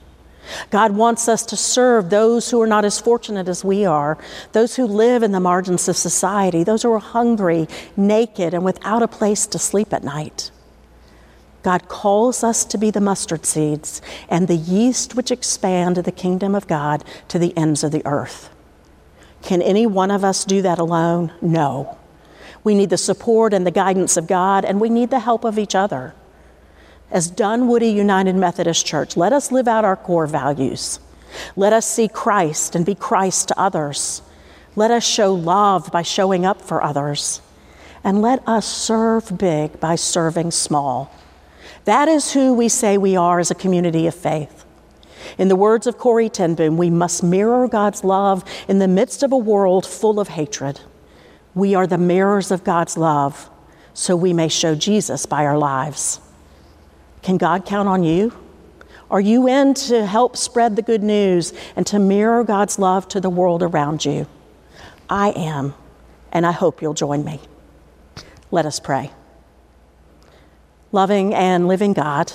God 0.70 0.92
wants 0.92 1.28
us 1.28 1.46
to 1.48 1.56
serve 1.56 2.10
those 2.10 2.50
who 2.50 2.62
are 2.62 2.68
not 2.68 2.86
as 2.86 3.00
fortunate 3.00 3.48
as 3.48 3.64
we 3.64 3.86
are, 3.86 4.18
those 4.54 4.76
who 4.76 4.86
live 4.86 5.24
in 5.24 5.32
the 5.32 5.40
margins 5.40 5.88
of 5.88 5.96
society, 5.96 6.64
those 6.64 6.84
who 6.84 6.92
are 6.92 7.00
hungry, 7.00 7.68
naked, 7.96 8.54
and 8.54 8.66
without 8.66 9.04
a 9.04 9.08
place 9.08 9.46
to 9.48 9.60
sleep 9.60 9.94
at 9.94 10.04
night. 10.04 10.52
God 11.64 11.88
calls 11.88 12.44
us 12.44 12.66
to 12.66 12.78
be 12.78 12.90
the 12.90 13.02
mustard 13.02 13.46
seeds 13.46 14.02
and 14.30 14.48
the 14.48 14.56
yeast 14.56 15.16
which 15.16 15.30
expand 15.32 15.98
the 15.98 16.12
kingdom 16.12 16.56
of 16.56 16.68
God 16.68 17.04
to 17.28 17.38
the 17.38 17.56
ends 17.56 17.84
of 17.84 17.92
the 17.92 18.06
earth. 18.06 18.50
Can 19.44 19.62
any 19.62 19.86
one 19.86 20.12
of 20.12 20.24
us 20.24 20.44
do 20.44 20.62
that 20.64 20.80
alone? 20.80 21.32
No. 21.42 21.98
We 22.64 22.76
need 22.76 22.90
the 22.90 22.98
support 22.98 23.54
and 23.54 23.66
the 23.66 23.72
guidance 23.72 24.18
of 24.18 24.28
God, 24.28 24.66
and 24.66 24.80
we 24.80 24.90
need 24.90 25.10
the 25.10 25.20
help 25.20 25.44
of 25.44 25.58
each 25.58 25.76
other. 25.76 26.14
As 27.12 27.30
Dunwoody 27.30 27.90
United 27.90 28.36
Methodist 28.36 28.86
Church, 28.86 29.18
let 29.18 29.34
us 29.34 29.52
live 29.52 29.68
out 29.68 29.84
our 29.84 29.98
core 29.98 30.28
values. 30.28 31.00
Let 31.58 31.74
us 31.74 31.86
see 31.86 32.08
Christ 32.08 32.74
and 32.74 32.86
be 32.86 32.96
Christ 32.96 33.50
to 33.50 33.60
others. 33.60 34.22
Let 34.78 34.92
us 34.92 35.06
show 35.06 35.34
love 35.34 35.92
by 35.92 36.04
showing 36.04 36.46
up 36.46 36.62
for 36.62 36.82
others. 36.82 37.42
And 38.02 38.22
let 38.22 38.42
us 38.48 38.66
serve 38.66 39.38
big 39.38 39.80
by 39.82 39.96
serving 39.96 40.52
small. 40.52 41.14
That 41.84 42.08
is 42.08 42.32
who 42.32 42.54
we 42.54 42.70
say 42.70 42.98
we 42.98 43.18
are 43.18 43.40
as 43.40 43.52
a 43.52 43.56
community 43.56 44.08
of 44.08 44.16
faith. 44.16 44.64
In 45.38 45.50
the 45.50 45.56
words 45.58 45.88
of 45.88 45.98
Corrie 45.98 46.30
ten 46.30 46.56
Boom, 46.56 46.78
we 46.78 46.90
must 46.90 47.24
mirror 47.24 47.68
God's 47.68 48.06
love 48.06 48.44
in 48.70 48.80
the 48.80 48.88
midst 48.88 49.22
of 49.22 49.34
a 49.34 49.38
world 49.38 49.86
full 49.86 50.20
of 50.20 50.30
hatred. 50.30 50.80
We 51.54 51.76
are 51.76 51.88
the 51.88 51.98
mirrors 51.98 52.52
of 52.52 52.64
God's 52.64 52.98
love, 52.98 53.50
so 53.94 54.16
we 54.16 54.32
may 54.32 54.48
show 54.48 54.76
Jesus 54.76 55.26
by 55.26 55.46
our 55.46 55.58
lives. 55.58 56.22
Can 57.22 57.38
God 57.38 57.66
count 57.66 57.88
on 57.88 58.04
you? 58.04 58.34
Are 59.10 59.22
you 59.22 59.48
in 59.48 59.74
to 59.74 60.06
help 60.06 60.38
spread 60.38 60.76
the 60.76 60.82
good 60.82 61.04
news 61.04 61.54
and 61.76 61.86
to 61.88 62.00
mirror 62.00 62.44
God's 62.44 62.80
love 62.80 63.08
to 63.10 63.20
the 63.20 63.30
world 63.30 63.62
around 63.62 64.06
you? 64.06 64.26
I 65.10 65.32
am, 65.32 65.74
and 66.32 66.46
I 66.46 66.54
hope 66.54 66.82
you'll 66.82 66.94
join 66.94 67.26
me. 67.26 67.42
Let 68.52 68.66
us 68.66 68.80
pray. 68.80 69.12
Loving 70.94 71.34
and 71.34 71.68
living 71.68 71.94
God, 71.94 72.32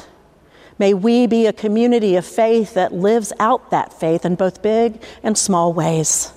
may 0.79 0.93
we 0.93 1.27
be 1.27 1.47
a 1.47 1.53
community 1.53 2.17
of 2.17 2.27
faith 2.27 2.75
that 2.75 2.93
lives 2.93 3.33
out 3.41 3.71
that 3.71 3.99
faith 3.99 4.27
in 4.27 4.35
both 4.35 4.63
big 4.63 5.03
and 5.23 5.37
small 5.37 5.73
ways. 5.73 6.33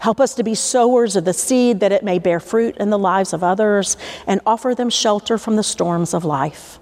Help 0.00 0.18
us 0.18 0.34
to 0.34 0.42
be 0.42 0.54
sowers 0.54 1.14
of 1.14 1.24
the 1.24 1.32
seed 1.32 1.80
that 1.80 1.92
it 1.92 2.02
may 2.02 2.18
bear 2.18 2.40
fruit 2.40 2.76
in 2.78 2.90
the 2.90 2.98
lives 2.98 3.32
of 3.32 3.44
others 3.44 3.96
and 4.26 4.40
offer 4.44 4.74
them 4.74 4.90
shelter 4.90 5.38
from 5.38 5.56
the 5.56 5.62
storms 5.62 6.12
of 6.12 6.24
life. 6.24 6.80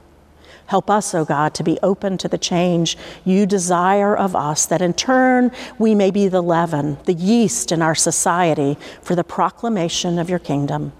Help 0.68 0.90
us, 0.90 1.14
O 1.14 1.20
oh 1.20 1.24
God, 1.24 1.54
to 1.54 1.64
be 1.64 1.78
open 1.82 2.18
to 2.18 2.28
the 2.28 2.36
change 2.36 2.98
you 3.24 3.46
desire 3.46 4.14
of 4.14 4.36
us, 4.36 4.66
that 4.66 4.82
in 4.82 4.92
turn 4.92 5.50
we 5.78 5.94
may 5.94 6.10
be 6.10 6.28
the 6.28 6.42
leaven, 6.42 6.98
the 7.04 7.14
yeast 7.14 7.72
in 7.72 7.80
our 7.80 7.94
society 7.94 8.76
for 9.00 9.14
the 9.14 9.24
proclamation 9.24 10.18
of 10.18 10.28
your 10.28 10.38
kingdom. 10.38 10.92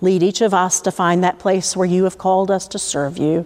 Lead 0.00 0.22
each 0.22 0.40
of 0.40 0.54
us 0.54 0.80
to 0.80 0.92
find 0.92 1.24
that 1.24 1.40
place 1.40 1.76
where 1.76 1.88
you 1.88 2.04
have 2.04 2.18
called 2.18 2.52
us 2.52 2.68
to 2.68 2.78
serve 2.78 3.18
you. 3.18 3.44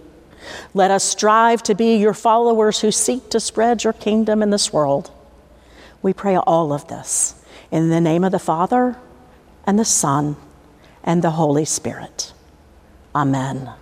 Let 0.75 0.91
us 0.91 1.03
strive 1.03 1.63
to 1.63 1.73
be 1.73 1.95
your 1.95 2.13
followers 2.13 2.81
who 2.81 2.91
seek 2.91 3.31
to 3.31 3.39
spread 3.39 3.83
your 3.83 3.93
kingdom 3.93 4.43
in 4.43 4.51
this 4.51 4.71
world. 4.71 5.09
We 6.03 6.13
pray 6.13 6.37
all 6.37 6.71
of 6.71 6.87
this 6.89 7.33
in 7.71 7.89
the 7.89 8.01
name 8.01 8.23
of 8.23 8.31
the 8.31 8.37
Father, 8.37 8.97
and 9.65 9.79
the 9.79 9.85
Son, 9.85 10.35
and 11.03 11.23
the 11.23 11.31
Holy 11.31 11.65
Spirit. 11.65 12.33
Amen. 13.15 13.73